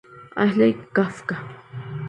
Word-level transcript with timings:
Ashley 0.41 0.73
Kafka. 0.95 1.35